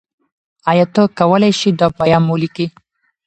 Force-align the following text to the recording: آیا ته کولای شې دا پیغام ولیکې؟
آیا 0.71 0.85
ته 0.93 1.01
کولای 1.19 1.51
شې 1.59 1.69
دا 1.79 1.87
پیغام 1.99 2.23
ولیکې؟ 2.29 2.65